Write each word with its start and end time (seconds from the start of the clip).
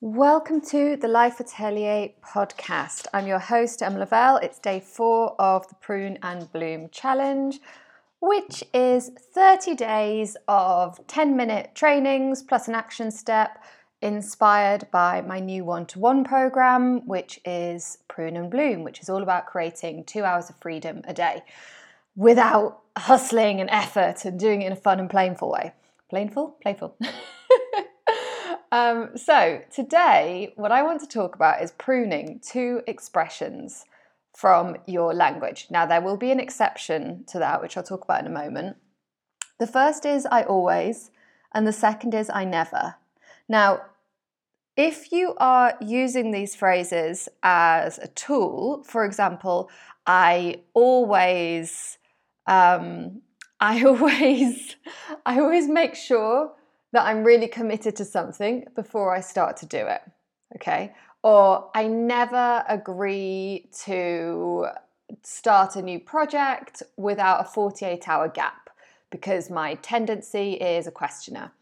Welcome 0.00 0.60
to 0.66 0.94
the 0.94 1.08
Life 1.08 1.40
Atelier 1.40 2.10
podcast. 2.24 3.08
I'm 3.12 3.26
your 3.26 3.40
host, 3.40 3.82
Emma 3.82 3.98
Lavelle. 3.98 4.36
It's 4.36 4.60
day 4.60 4.78
four 4.78 5.34
of 5.40 5.66
the 5.66 5.74
Prune 5.74 6.20
and 6.22 6.52
Bloom 6.52 6.88
Challenge, 6.90 7.58
which 8.20 8.62
is 8.72 9.10
30 9.34 9.74
days 9.74 10.36
of 10.46 11.04
10 11.08 11.36
minute 11.36 11.72
trainings 11.74 12.44
plus 12.44 12.68
an 12.68 12.76
action 12.76 13.10
step 13.10 13.60
inspired 14.00 14.86
by 14.92 15.20
my 15.20 15.40
new 15.40 15.64
one 15.64 15.84
to 15.86 15.98
one 15.98 16.22
program, 16.22 17.04
which 17.04 17.40
is 17.44 17.98
Prune 18.06 18.36
and 18.36 18.52
Bloom, 18.52 18.84
which 18.84 19.00
is 19.00 19.08
all 19.08 19.24
about 19.24 19.46
creating 19.46 20.04
two 20.04 20.22
hours 20.22 20.48
of 20.48 20.54
freedom 20.60 21.02
a 21.08 21.12
day 21.12 21.42
without 22.14 22.82
hustling 22.96 23.60
and 23.60 23.68
effort 23.70 24.24
and 24.24 24.38
doing 24.38 24.62
it 24.62 24.66
in 24.66 24.72
a 24.72 24.76
fun 24.76 25.00
and 25.00 25.10
playful 25.10 25.50
way. 25.50 25.72
Playful? 26.08 26.50
Playful. 26.62 26.96
Um, 28.70 29.16
so, 29.16 29.62
today, 29.72 30.52
what 30.56 30.72
I 30.72 30.82
want 30.82 31.00
to 31.00 31.06
talk 31.06 31.34
about 31.34 31.62
is 31.62 31.72
pruning 31.72 32.40
two 32.40 32.82
expressions 32.86 33.86
from 34.36 34.76
your 34.86 35.14
language. 35.14 35.68
Now, 35.70 35.86
there 35.86 36.02
will 36.02 36.18
be 36.18 36.30
an 36.30 36.38
exception 36.38 37.24
to 37.28 37.38
that, 37.38 37.62
which 37.62 37.76
I'll 37.76 37.82
talk 37.82 38.04
about 38.04 38.20
in 38.20 38.26
a 38.26 38.30
moment. 38.30 38.76
The 39.58 39.66
first 39.66 40.04
is 40.04 40.26
I 40.26 40.42
always, 40.42 41.10
and 41.52 41.66
the 41.66 41.72
second 41.72 42.14
is 42.14 42.30
I 42.32 42.44
never. 42.44 42.96
Now, 43.48 43.82
if 44.76 45.10
you 45.10 45.34
are 45.38 45.74
using 45.80 46.30
these 46.30 46.54
phrases 46.54 47.28
as 47.42 47.98
a 47.98 48.08
tool, 48.08 48.84
for 48.84 49.04
example, 49.04 49.70
I 50.06 50.60
always, 50.74 51.98
um, 52.46 53.22
I 53.60 53.82
always, 53.82 54.76
I 55.26 55.40
always 55.40 55.68
make 55.68 55.94
sure 55.94 56.52
that 56.92 57.04
I'm 57.04 57.24
really 57.24 57.48
committed 57.48 57.96
to 57.96 58.04
something 58.04 58.66
before 58.74 59.14
I 59.14 59.20
start 59.20 59.56
to 59.58 59.66
do 59.66 59.78
it. 59.78 60.00
Okay. 60.56 60.94
Or 61.22 61.70
I 61.74 61.86
never 61.86 62.64
agree 62.68 63.68
to 63.84 64.68
start 65.22 65.76
a 65.76 65.82
new 65.82 66.00
project 66.00 66.82
without 66.96 67.40
a 67.40 67.44
48 67.44 68.08
hour 68.08 68.28
gap 68.28 68.70
because 69.10 69.50
my 69.50 69.74
tendency 69.74 70.52
is 70.54 70.86
a 70.86 70.90
questioner 70.90 71.52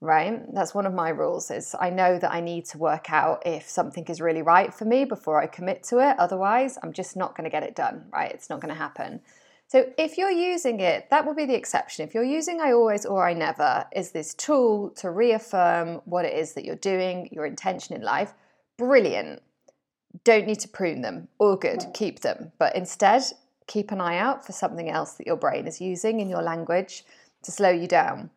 right 0.00 0.42
that's 0.54 0.74
one 0.74 0.86
of 0.86 0.94
my 0.94 1.10
rules 1.10 1.50
is 1.50 1.74
i 1.78 1.90
know 1.90 2.18
that 2.18 2.32
i 2.32 2.40
need 2.40 2.64
to 2.64 2.78
work 2.78 3.12
out 3.12 3.42
if 3.46 3.68
something 3.68 4.04
is 4.06 4.20
really 4.20 4.40
right 4.40 4.72
for 4.72 4.86
me 4.86 5.04
before 5.04 5.40
i 5.40 5.46
commit 5.46 5.82
to 5.82 5.98
it 5.98 6.18
otherwise 6.18 6.78
i'm 6.82 6.92
just 6.92 7.16
not 7.16 7.36
going 7.36 7.44
to 7.44 7.50
get 7.50 7.62
it 7.62 7.76
done 7.76 8.04
right 8.12 8.32
it's 8.32 8.48
not 8.48 8.60
going 8.60 8.72
to 8.72 8.78
happen 8.78 9.20
so 9.70 9.86
if 9.96 10.18
you're 10.18 10.32
using 10.32 10.80
it, 10.80 11.08
that 11.10 11.24
will 11.24 11.34
be 11.34 11.46
the 11.46 11.54
exception. 11.54 12.04
If 12.04 12.12
you're 12.12 12.24
using 12.24 12.60
I 12.60 12.72
always 12.72 13.06
or 13.06 13.24
I 13.24 13.34
never 13.34 13.86
is 13.94 14.10
this 14.10 14.34
tool 14.34 14.90
to 14.96 15.12
reaffirm 15.12 16.00
what 16.06 16.24
it 16.24 16.34
is 16.34 16.54
that 16.54 16.64
you're 16.64 16.74
doing, 16.74 17.28
your 17.30 17.46
intention 17.46 17.94
in 17.94 18.02
life, 18.02 18.34
brilliant. 18.76 19.40
Don't 20.24 20.48
need 20.48 20.58
to 20.58 20.68
prune 20.68 21.02
them. 21.02 21.28
All 21.38 21.54
good. 21.54 21.78
Mm. 21.78 21.94
Keep 21.94 22.18
them. 22.18 22.50
But 22.58 22.74
instead, 22.74 23.22
keep 23.68 23.92
an 23.92 24.00
eye 24.00 24.18
out 24.18 24.44
for 24.44 24.50
something 24.50 24.90
else 24.90 25.12
that 25.12 25.28
your 25.28 25.36
brain 25.36 25.68
is 25.68 25.80
using 25.80 26.18
in 26.18 26.28
your 26.28 26.42
language 26.42 27.04
to 27.44 27.52
slow 27.52 27.70
you 27.70 27.86
down. 27.86 28.30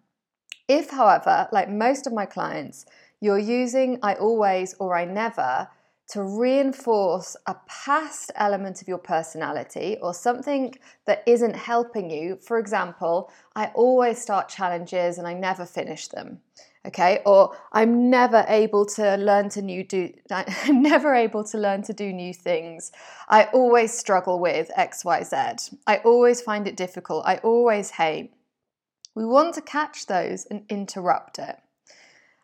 If, 0.67 0.91
however, 0.91 1.49
like 1.51 1.67
most 1.67 2.05
of 2.05 2.13
my 2.13 2.27
clients, 2.27 2.85
you're 3.21 3.39
using 3.39 3.97
I 4.03 4.13
always 4.13 4.75
or 4.75 4.95
I 4.95 5.05
never 5.05 5.67
to 6.09 6.21
reinforce 6.21 7.35
a 7.47 7.55
past 7.67 8.31
element 8.35 8.81
of 8.81 8.87
your 8.87 8.97
personality 8.97 9.97
or 10.01 10.13
something 10.13 10.75
that 11.05 11.23
isn't 11.25 11.55
helping 11.55 12.09
you. 12.09 12.37
For 12.41 12.59
example, 12.59 13.31
I 13.55 13.67
always 13.73 14.21
start 14.21 14.49
challenges 14.49 15.17
and 15.17 15.27
I 15.27 15.33
never 15.33 15.65
finish 15.65 16.07
them. 16.07 16.41
Okay, 16.85 17.21
or 17.25 17.55
I'm 17.71 18.09
never 18.09 18.43
able 18.49 18.85
to 18.87 19.15
learn 19.15 19.47
to 19.49 19.61
new 19.61 19.85
do 19.85 20.11
I'm 20.31 20.81
never 20.81 21.15
able 21.15 21.45
to 21.45 21.57
learn 21.57 21.81
to 21.83 21.93
do 21.93 22.11
new 22.11 22.33
things. 22.33 22.91
I 23.29 23.45
always 23.53 23.97
struggle 23.97 24.39
with 24.39 24.69
XYZ. 24.77 25.75
I 25.87 25.97
always 25.99 26.41
find 26.41 26.67
it 26.67 26.75
difficult. 26.75 27.23
I 27.25 27.37
always 27.37 27.91
hate. 27.91 28.33
We 29.15 29.25
want 29.25 29.55
to 29.55 29.61
catch 29.61 30.07
those 30.07 30.45
and 30.45 30.65
interrupt 30.67 31.39
it. 31.39 31.55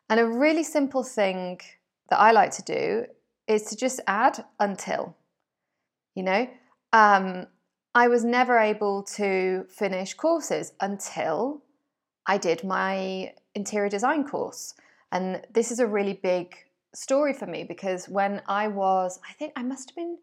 And 0.10 0.22
a 0.22 0.26
really 0.26 0.64
simple 0.64 1.04
thing 1.04 1.60
that 2.10 2.20
I 2.20 2.32
like 2.32 2.52
to 2.52 2.64
do 2.64 3.06
is 3.50 3.64
to 3.64 3.76
just 3.76 4.00
add 4.08 4.46
until. 4.60 5.18
You 6.16 6.24
know, 6.24 6.48
um, 6.94 7.48
I 7.94 8.08
was 8.08 8.24
never 8.24 8.58
able 8.58 9.04
to 9.16 9.66
finish 9.70 10.14
courses 10.14 10.72
until 10.80 11.64
I 12.26 12.38
did 12.38 12.64
my 12.64 13.34
interior 13.56 13.90
design 13.90 14.26
course. 14.26 14.76
And 15.12 15.42
this 15.52 15.72
is 15.72 15.80
a 15.80 15.88
really 15.88 16.14
big 16.14 16.56
story 16.94 17.34
for 17.34 17.48
me 17.48 17.64
because 17.64 18.08
when 18.08 18.44
I 18.48 18.68
was, 18.68 19.20
I 19.28 19.34
think 19.34 19.54
I 19.56 19.64
must 19.64 19.90
have 19.90 19.96
been 19.96 20.20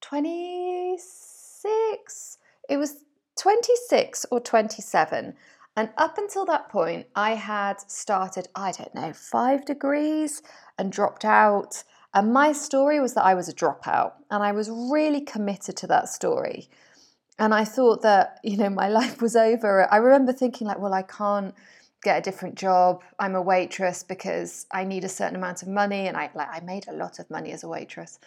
26, 0.00 2.38
it 2.68 2.78
was 2.78 3.04
26 3.38 4.26
or 4.30 4.40
27. 4.40 5.34
And 5.76 5.90
up 5.96 6.18
until 6.18 6.44
that 6.46 6.68
point, 6.68 7.06
I 7.14 7.34
had 7.34 7.80
started, 7.90 8.48
I 8.54 8.72
don't 8.72 8.94
know, 8.94 9.12
five 9.12 9.64
degrees 9.64 10.42
and 10.78 10.90
dropped 10.90 11.24
out. 11.24 11.84
And 12.12 12.32
my 12.32 12.52
story 12.52 13.00
was 13.00 13.14
that 13.14 13.24
I 13.24 13.34
was 13.34 13.48
a 13.48 13.54
dropout, 13.54 14.12
and 14.30 14.42
I 14.42 14.52
was 14.52 14.68
really 14.70 15.20
committed 15.20 15.76
to 15.78 15.86
that 15.88 16.08
story. 16.08 16.68
And 17.38 17.54
I 17.54 17.64
thought 17.64 18.02
that, 18.02 18.38
you 18.42 18.56
know, 18.56 18.70
my 18.70 18.88
life 19.00 19.22
was 19.22 19.36
over. 19.36 19.92
I 19.92 19.96
remember 19.96 20.32
thinking, 20.32 20.66
like, 20.66 20.78
well, 20.78 20.94
I 20.94 21.02
can't 21.02 21.54
get 22.02 22.18
a 22.18 22.22
different 22.22 22.56
job. 22.56 23.02
I'm 23.18 23.34
a 23.34 23.42
waitress 23.42 24.02
because 24.02 24.66
I 24.72 24.84
need 24.84 25.04
a 25.04 25.08
certain 25.08 25.36
amount 25.36 25.62
of 25.62 25.68
money, 25.68 26.08
and 26.08 26.16
I 26.16 26.30
like 26.34 26.48
I 26.50 26.60
made 26.60 26.88
a 26.88 26.92
lot 26.92 27.18
of 27.18 27.30
money 27.30 27.52
as 27.52 27.62
a 27.62 27.68
waitress. 27.68 28.18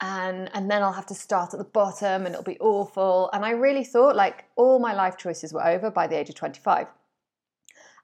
And 0.00 0.50
and 0.54 0.70
then 0.70 0.82
I'll 0.82 0.92
have 0.92 1.06
to 1.06 1.14
start 1.14 1.54
at 1.54 1.58
the 1.58 1.64
bottom 1.64 2.24
and 2.24 2.34
it'll 2.34 2.44
be 2.44 2.58
awful. 2.60 3.30
And 3.32 3.44
I 3.44 3.50
really 3.50 3.84
thought 3.84 4.14
like 4.14 4.44
all 4.54 4.78
my 4.78 4.94
life 4.94 5.16
choices 5.16 5.52
were 5.52 5.66
over 5.66 5.90
by 5.90 6.06
the 6.06 6.16
age 6.16 6.28
of 6.28 6.36
25. 6.36 6.86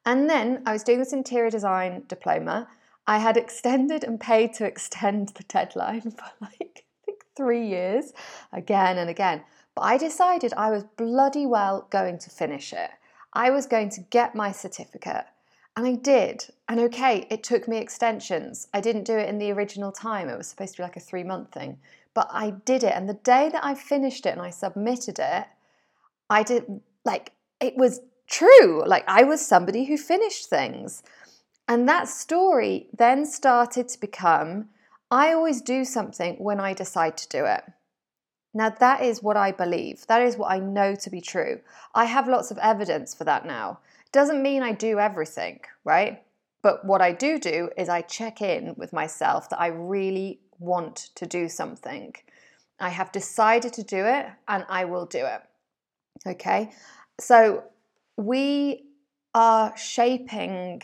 And 0.04 0.28
then 0.28 0.62
I 0.66 0.72
was 0.72 0.82
doing 0.82 0.98
this 0.98 1.12
interior 1.12 1.50
design 1.50 2.02
diploma 2.08 2.68
I 3.06 3.18
had 3.18 3.36
extended 3.36 4.04
and 4.04 4.20
paid 4.20 4.54
to 4.54 4.64
extend 4.64 5.30
the 5.30 5.44
deadline 5.44 6.00
for 6.10 6.30
like, 6.40 6.84
I 6.84 7.04
think, 7.04 7.24
three 7.36 7.66
years 7.66 8.12
again 8.52 8.98
and 8.98 9.10
again. 9.10 9.42
But 9.74 9.82
I 9.82 9.98
decided 9.98 10.52
I 10.54 10.70
was 10.70 10.84
bloody 10.96 11.46
well 11.46 11.86
going 11.90 12.18
to 12.18 12.30
finish 12.30 12.72
it. 12.72 12.90
I 13.32 13.50
was 13.50 13.66
going 13.66 13.90
to 13.90 14.00
get 14.00 14.34
my 14.34 14.52
certificate. 14.52 15.26
And 15.76 15.86
I 15.86 15.96
did. 15.96 16.46
And 16.68 16.78
okay, 16.78 17.26
it 17.30 17.42
took 17.42 17.66
me 17.66 17.78
extensions. 17.78 18.68
I 18.72 18.80
didn't 18.80 19.04
do 19.04 19.18
it 19.18 19.28
in 19.28 19.38
the 19.38 19.50
original 19.50 19.90
time. 19.90 20.28
It 20.28 20.38
was 20.38 20.46
supposed 20.46 20.74
to 20.74 20.78
be 20.78 20.82
like 20.84 20.96
a 20.96 21.00
three 21.00 21.24
month 21.24 21.52
thing. 21.52 21.78
But 22.14 22.28
I 22.30 22.50
did 22.50 22.84
it. 22.84 22.94
And 22.94 23.08
the 23.08 23.14
day 23.14 23.48
that 23.50 23.64
I 23.64 23.74
finished 23.74 24.24
it 24.24 24.30
and 24.30 24.40
I 24.40 24.50
submitted 24.50 25.18
it, 25.18 25.46
I 26.30 26.42
did 26.44 26.80
like 27.04 27.32
it 27.60 27.76
was 27.76 28.00
true. 28.28 28.84
Like 28.86 29.04
I 29.08 29.24
was 29.24 29.44
somebody 29.44 29.84
who 29.84 29.98
finished 29.98 30.48
things. 30.48 31.02
And 31.66 31.88
that 31.88 32.08
story 32.08 32.88
then 32.96 33.26
started 33.26 33.88
to 33.88 34.00
become 34.00 34.68
I 35.10 35.32
always 35.32 35.60
do 35.60 35.84
something 35.84 36.36
when 36.36 36.58
I 36.58 36.72
decide 36.72 37.16
to 37.18 37.28
do 37.28 37.44
it. 37.44 37.62
Now, 38.52 38.70
that 38.70 39.02
is 39.02 39.22
what 39.22 39.36
I 39.36 39.52
believe. 39.52 40.06
That 40.06 40.22
is 40.22 40.36
what 40.36 40.50
I 40.50 40.58
know 40.58 40.94
to 40.94 41.10
be 41.10 41.20
true. 41.20 41.60
I 41.94 42.06
have 42.06 42.26
lots 42.28 42.50
of 42.50 42.58
evidence 42.58 43.14
for 43.14 43.24
that 43.24 43.46
now. 43.46 43.78
Doesn't 44.12 44.42
mean 44.42 44.62
I 44.62 44.72
do 44.72 44.98
everything, 44.98 45.60
right? 45.84 46.22
But 46.62 46.84
what 46.84 47.02
I 47.02 47.12
do 47.12 47.38
do 47.38 47.70
is 47.76 47.88
I 47.88 48.00
check 48.00 48.40
in 48.40 48.74
with 48.76 48.92
myself 48.92 49.50
that 49.50 49.60
I 49.60 49.66
really 49.68 50.40
want 50.58 51.10
to 51.16 51.26
do 51.26 51.48
something. 51.48 52.14
I 52.80 52.88
have 52.88 53.12
decided 53.12 53.72
to 53.74 53.82
do 53.82 54.04
it 54.04 54.26
and 54.48 54.64
I 54.68 54.84
will 54.84 55.06
do 55.06 55.26
it. 55.26 55.42
Okay? 56.26 56.72
So 57.18 57.64
we 58.16 58.84
are 59.34 59.76
shaping 59.76 60.82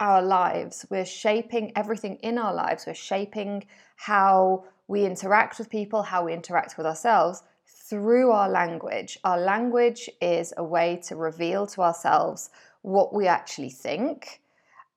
our 0.00 0.22
lives. 0.22 0.86
We're 0.90 1.04
shaping 1.04 1.72
everything 1.76 2.16
in 2.16 2.38
our 2.38 2.54
lives. 2.54 2.86
We're 2.86 2.94
shaping 2.94 3.64
how 3.96 4.64
we 4.88 5.04
interact 5.04 5.58
with 5.58 5.70
people, 5.70 6.02
how 6.02 6.24
we 6.24 6.32
interact 6.32 6.76
with 6.76 6.86
ourselves 6.86 7.42
through 7.66 8.30
our 8.30 8.48
language. 8.48 9.18
Our 9.24 9.38
language 9.38 10.10
is 10.20 10.52
a 10.56 10.64
way 10.64 11.00
to 11.06 11.16
reveal 11.16 11.66
to 11.68 11.82
ourselves 11.82 12.50
what 12.82 13.12
we 13.14 13.26
actually 13.26 13.70
think, 13.70 14.40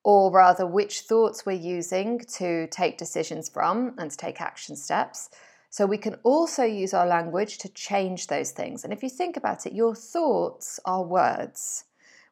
or 0.03 0.31
rather, 0.31 0.65
which 0.65 1.01
thoughts 1.01 1.45
we're 1.45 1.53
using 1.53 2.19
to 2.37 2.67
take 2.67 2.97
decisions 2.97 3.49
from 3.49 3.95
and 3.97 4.11
to 4.11 4.17
take 4.17 4.41
action 4.41 4.75
steps. 4.75 5.29
So, 5.71 5.85
we 5.85 5.97
can 5.97 6.15
also 6.23 6.63
use 6.63 6.93
our 6.93 7.05
language 7.05 7.59
to 7.59 7.69
change 7.69 8.27
those 8.27 8.51
things. 8.51 8.83
And 8.83 8.91
if 8.91 9.03
you 9.03 9.09
think 9.09 9.37
about 9.37 9.65
it, 9.67 9.73
your 9.73 9.95
thoughts 9.95 10.79
are 10.85 11.03
words. 11.03 11.85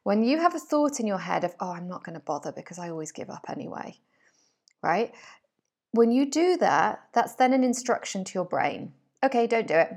When 0.08 0.24
you 0.24 0.38
have 0.38 0.54
a 0.54 0.58
thought 0.58 1.00
in 1.00 1.06
your 1.06 1.18
head 1.18 1.44
of, 1.44 1.54
oh, 1.60 1.70
I'm 1.70 1.86
not 1.86 2.02
going 2.02 2.14
to 2.14 2.24
bother 2.24 2.50
because 2.50 2.78
I 2.78 2.88
always 2.88 3.12
give 3.12 3.28
up 3.28 3.44
anyway, 3.50 3.98
right? 4.82 5.14
When 5.90 6.10
you 6.10 6.30
do 6.30 6.56
that, 6.56 7.02
that's 7.12 7.34
then 7.34 7.52
an 7.52 7.62
instruction 7.62 8.24
to 8.24 8.32
your 8.32 8.46
brain. 8.46 8.94
Okay, 9.22 9.46
don't 9.46 9.66
do 9.66 9.74
it, 9.74 9.92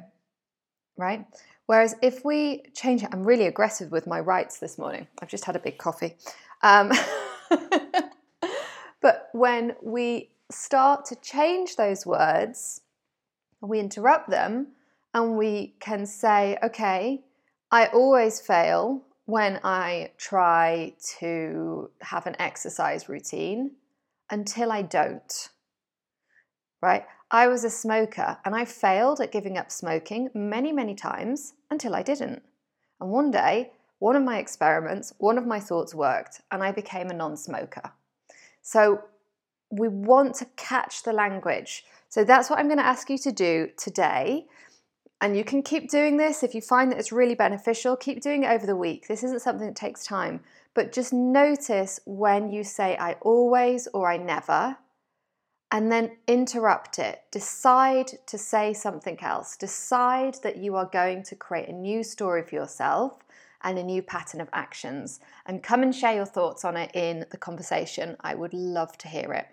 right? 0.98 1.26
Whereas 1.66 1.96
if 2.02 2.26
we 2.26 2.64
change 2.76 3.04
it, 3.04 3.10
I'm 3.14 3.24
really 3.24 3.46
aggressive 3.46 3.90
with 3.90 4.06
my 4.06 4.20
rights 4.20 4.60
this 4.60 4.78
morning. 4.78 5.08
I've 5.22 5.30
just 5.30 5.46
had 5.46 5.56
a 5.56 5.60
big 5.60 5.78
coffee. 5.78 6.18
Um, 6.62 6.92
but 9.02 9.30
when 9.32 9.78
we 9.82 10.32
start 10.52 11.06
to 11.06 11.16
change 11.22 11.78
those 11.78 12.06
words, 12.06 12.82
we 13.62 13.80
interrupt 13.80 14.30
them, 14.30 14.74
and 15.14 15.38
we 15.38 15.76
can 15.80 16.06
say, 16.06 16.58
okay, 16.62 17.24
I 17.72 17.86
always 17.86 18.42
fail 18.42 19.06
when 19.26 19.60
I 19.64 20.12
try 20.18 20.94
to 21.20 21.90
have 22.02 22.26
an 22.28 22.36
exercise 22.40 23.08
routine 23.08 23.72
until 24.30 24.72
I 24.72 24.82
don't. 24.82 25.50
Right? 26.82 27.06
I 27.30 27.48
was 27.48 27.64
a 27.64 27.70
smoker 27.70 28.38
and 28.44 28.56
I 28.56 28.66
failed 28.66 29.22
at 29.22 29.32
giving 29.32 29.58
up 29.58 29.72
smoking 29.72 30.30
many, 30.34 30.72
many 30.72 30.96
times 30.96 31.54
until 31.70 31.96
I 31.96 32.04
didn't. 32.04 32.42
And 33.00 33.10
one 33.10 33.32
day, 33.32 33.72
one 34.00 34.16
of 34.16 34.24
my 34.24 34.40
experiments, 34.40 35.14
one 35.20 35.38
of 35.38 35.46
my 35.46 35.60
thoughts 35.60 35.94
worked, 35.94 36.42
and 36.52 36.64
I 36.64 36.72
became 36.72 37.10
a 37.10 37.14
non 37.14 37.38
smoker. 37.38 37.94
So 38.62 39.04
we 39.70 39.88
want 39.88 40.36
to 40.36 40.46
catch 40.56 41.04
the 41.04 41.14
language. 41.14 41.86
So 42.10 42.24
that's 42.24 42.50
what 42.50 42.60
I'm 42.60 42.68
going 42.68 42.80
to 42.80 42.86
ask 42.86 43.10
you 43.10 43.18
to 43.20 43.32
do 43.32 43.70
today. 43.78 44.48
And 45.22 45.38
you 45.38 45.44
can 45.44 45.62
keep 45.62 45.90
doing 45.90 46.18
this 46.18 46.42
if 46.42 46.56
you 46.56 46.62
find 46.62 46.92
that 46.92 46.98
it's 46.98 47.12
really 47.12 47.36
beneficial. 47.36 47.96
Keep 47.96 48.22
doing 48.22 48.44
it 48.44 48.50
over 48.50 48.66
the 48.66 48.76
week. 48.76 49.08
This 49.08 49.24
isn't 49.24 49.44
something 49.44 49.68
that 49.68 49.76
takes 49.76 50.04
time, 50.04 50.42
but 50.74 50.92
just 50.92 51.14
notice 51.14 52.00
when 52.06 52.52
you 52.52 52.64
say 52.64 52.98
I 52.98 53.14
always 53.22 53.88
or 53.94 54.12
I 54.12 54.18
never, 54.18 54.78
and 55.72 55.92
then 55.92 56.18
interrupt 56.28 56.98
it. 56.98 57.22
Decide 57.32 58.08
to 58.26 58.38
say 58.38 58.74
something 58.74 59.22
else. 59.22 59.56
Decide 59.56 60.38
that 60.42 60.58
you 60.58 60.76
are 60.76 60.90
going 60.92 61.22
to 61.24 61.36
create 61.36 61.70
a 61.70 61.74
new 61.74 62.04
story 62.04 62.42
for 62.42 62.56
yourself 62.56 63.20
and 63.64 63.78
a 63.78 63.84
new 63.84 64.02
pattern 64.02 64.42
of 64.42 64.50
actions. 64.54 65.20
And 65.46 65.62
come 65.62 65.84
and 65.84 65.96
share 65.96 66.16
your 66.16 66.26
thoughts 66.26 66.66
on 66.66 66.76
it 66.76 66.92
in 66.96 67.26
the 67.30 67.38
conversation. 67.38 68.18
I 68.22 68.34
would 68.34 68.54
love 68.54 68.98
to 68.98 69.08
hear 69.08 69.32
it. 69.34 69.46